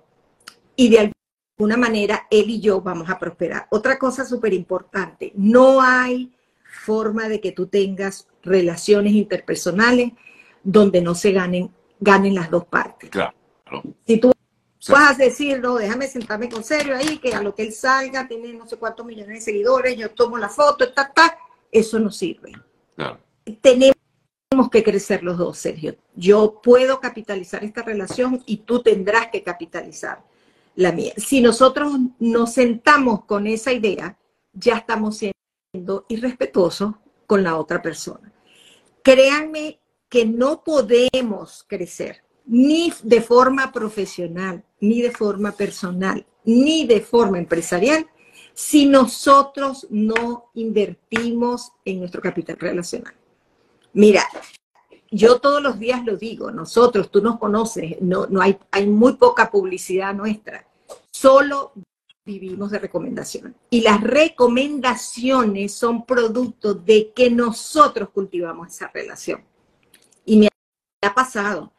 Y 0.76 0.90
de 0.90 1.12
alguna 1.58 1.78
manera 1.78 2.28
él 2.30 2.52
y 2.52 2.60
yo 2.60 2.82
vamos 2.82 3.10
a 3.10 3.18
prosperar. 3.18 3.68
Otra 3.72 3.98
cosa 3.98 4.24
súper 4.24 4.54
importante, 4.54 5.32
no 5.36 5.82
hay 5.82 6.32
forma 6.64 7.28
de 7.28 7.42
que 7.42 7.52
tú 7.52 7.66
tengas 7.66 8.28
relaciones 8.44 9.14
interpersonales 9.14 10.12
donde 10.64 11.02
no 11.02 11.16
se 11.16 11.32
ganen, 11.32 11.72
ganen 12.00 12.36
las 12.36 12.52
dos 12.52 12.66
partes. 12.66 13.10
Claro. 13.10 13.34
Si 14.06 14.20
tú 14.20 14.32
vas 14.90 15.20
a 15.20 15.24
decir, 15.24 15.60
no, 15.60 15.76
déjame 15.76 16.08
sentarme 16.08 16.48
con 16.48 16.64
serio 16.64 16.96
ahí, 16.96 17.18
que 17.18 17.34
a 17.34 17.42
lo 17.42 17.56
que 17.56 17.64
él 17.64 17.74
salga 17.74 18.28
tiene 18.28 18.54
no 18.54 18.68
sé 18.68 18.78
cuántos 18.78 19.06
millones 19.06 19.40
de 19.40 19.42
seguidores, 19.42 19.98
yo 19.98 20.12
tomo 20.12 20.38
la 20.38 20.50
foto, 20.50 20.94
ta, 20.94 21.12
ta, 21.12 21.40
eso 21.72 21.98
no 21.98 22.12
sirve. 22.12 22.52
Tenemos 23.62 23.96
que 24.72 24.84
crecer 24.84 25.24
los 25.24 25.38
dos, 25.38 25.58
Sergio. 25.58 25.96
Yo 26.16 26.62
puedo 26.62 27.00
capitalizar 27.00 27.64
esta 27.64 27.82
relación 27.82 28.44
y 28.46 28.58
tú 28.58 28.84
tendrás 28.84 29.30
que 29.30 29.42
capitalizar 29.42 30.24
la 30.78 30.92
mía. 30.92 31.14
Si 31.18 31.42
nosotros 31.42 31.92
nos 32.20 32.54
sentamos 32.54 33.26
con 33.26 33.48
esa 33.48 33.74
idea, 33.74 34.18
ya 34.54 34.78
estamos 34.78 35.18
siendo 35.18 36.06
irrespetuosos 36.08 36.94
con 37.26 37.44
la 37.44 37.58
otra 37.58 37.82
persona. 37.82 38.32
Créanme 39.04 39.80
que 40.08 40.26
no 40.26 40.64
podemos 40.64 41.66
crecer 41.68 42.24
ni 42.46 42.94
de 43.04 43.22
forma 43.22 43.72
profesional, 43.72 44.64
ni 44.80 45.02
de 45.02 45.12
forma 45.12 45.52
personal, 45.52 46.26
ni 46.46 46.86
de 46.86 47.02
forma 47.02 47.40
empresarial 47.40 48.08
si 48.54 48.86
nosotros 48.86 49.88
no 49.90 50.52
invertimos 50.54 51.74
en 51.86 52.00
nuestro 52.00 52.22
capital 52.22 52.58
relacional. 52.58 53.14
Mira, 53.94 54.24
yo 55.10 55.40
todos 55.40 55.62
los 55.62 55.80
días 55.80 56.06
lo 56.06 56.18
digo, 56.18 56.52
nosotros, 56.52 57.10
tú 57.10 57.22
nos 57.22 57.40
conoces, 57.40 57.98
no, 58.02 58.28
hay 58.42 58.88
muy 58.88 59.14
poca 59.14 59.50
publicidad 59.50 60.14
nuestra, 60.14 60.67
solo 61.20 61.74
vivimos 62.26 62.72
de 62.72 62.80
recomendaciones. 62.80 63.54
Y 63.70 63.82
las 63.82 64.02
recomendaciones 64.02 65.74
son 65.74 66.06
producto 66.06 66.74
de 66.74 67.12
que 67.16 67.32
nosotros 67.32 68.10
cultivamos 68.10 68.68
esa 68.68 68.92
relación. 68.94 69.44
Y 70.26 70.38
me 70.38 70.50
ha 71.02 71.16
pasado 71.16 71.72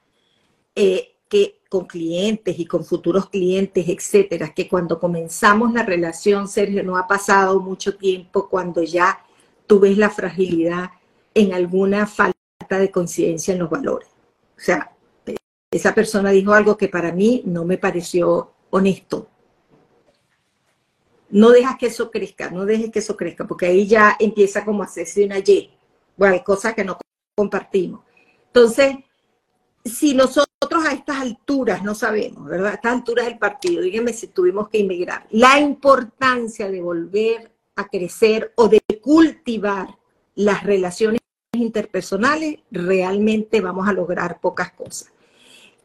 eh, 0.74 1.16
que 1.28 1.60
con 1.68 1.86
clientes 1.86 2.58
y 2.58 2.64
con 2.64 2.84
futuros 2.84 3.28
clientes, 3.28 3.86
etcétera, 3.88 4.54
que 4.54 4.68
cuando 4.68 4.98
comenzamos 4.98 5.72
la 5.72 5.82
relación, 5.82 6.48
Sergio, 6.48 6.82
no 6.82 6.96
ha 6.96 7.06
pasado 7.06 7.60
mucho 7.60 7.96
tiempo 7.96 8.48
cuando 8.48 8.82
ya 8.82 9.22
tú 9.66 9.78
ves 9.78 9.98
la 9.98 10.08
fragilidad 10.08 10.90
en 11.34 11.52
alguna 11.52 12.06
falta 12.06 12.34
de 12.70 12.90
coincidencia 12.90 13.52
en 13.52 13.60
los 13.60 13.68
valores. 13.68 14.08
O 14.56 14.60
sea, 14.60 14.96
esa 15.70 15.94
persona 15.94 16.30
dijo 16.30 16.54
algo 16.54 16.78
que 16.78 16.88
para 16.88 17.12
mí 17.12 17.42
no 17.44 17.66
me 17.66 17.76
pareció 17.76 18.54
honesto. 18.70 19.28
No 21.30 21.50
dejas 21.50 21.76
que 21.76 21.86
eso 21.86 22.10
crezca, 22.10 22.50
no 22.50 22.64
dejes 22.64 22.90
que 22.90 23.00
eso 23.00 23.16
crezca, 23.16 23.46
porque 23.46 23.66
ahí 23.66 23.86
ya 23.86 24.16
empieza 24.18 24.64
como 24.64 24.82
a 24.82 24.86
hacerse 24.86 25.24
una 25.24 25.38
Y. 25.38 25.70
Bueno, 26.16 26.34
hay 26.34 26.42
cosas 26.42 26.74
que 26.74 26.84
no 26.84 26.98
compartimos. 27.36 28.00
Entonces, 28.46 28.96
si 29.84 30.14
nosotros 30.14 30.48
a 30.86 30.92
estas 30.92 31.18
alturas 31.18 31.82
no 31.82 31.94
sabemos, 31.94 32.46
¿verdad? 32.46 32.72
A 32.72 32.74
estas 32.74 32.92
alturas 32.92 33.26
del 33.26 33.38
partido, 33.38 33.82
díganme 33.82 34.12
si 34.12 34.28
tuvimos 34.28 34.68
que 34.68 34.78
inmigrar, 34.78 35.26
la 35.30 35.60
importancia 35.60 36.70
de 36.70 36.80
volver 36.80 37.52
a 37.76 37.86
crecer 37.88 38.52
o 38.56 38.68
de 38.68 38.80
cultivar 39.00 39.88
las 40.34 40.64
relaciones 40.64 41.20
interpersonales, 41.52 42.58
realmente 42.70 43.60
vamos 43.60 43.88
a 43.88 43.92
lograr 43.92 44.40
pocas 44.40 44.72
cosas. 44.72 45.12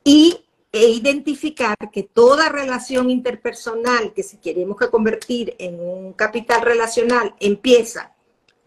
Y 0.03 0.43
e 0.75 0.89
identificar 0.89 1.77
que 1.92 2.01
toda 2.01 2.50
relación 2.50 3.12
interpersonal 3.12 4.12
que 4.12 4.24
si 4.24 4.38
queremos 4.38 4.75
que 4.75 4.89
convertir 4.89 5.56
en 5.60 5.80
un 5.80 6.13
capital 6.13 6.63
relacional 6.63 7.36
empieza 7.39 8.15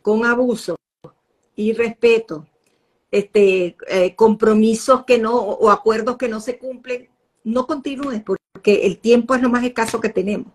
con 0.03 0.25
abuso, 0.25 0.77
irrespeto, 1.57 2.47
este, 3.11 3.77
eh, 3.89 4.15
compromisos 4.15 5.05
que 5.05 5.19
no, 5.19 5.35
o 5.37 5.69
acuerdos 5.69 6.17
que 6.17 6.29
no 6.29 6.39
se 6.41 6.59
cumplen, 6.59 7.09
no 7.43 7.67
continúes 7.67 8.23
porque 8.23 8.87
el 8.87 8.99
tiempo 8.99 9.35
es 9.35 9.42
lo 9.42 9.49
más 9.49 9.64
escaso 9.64 10.01
que 10.01 10.09
tenemos. 10.09 10.53